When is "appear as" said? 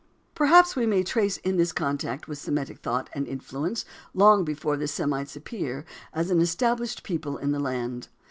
5.35-6.31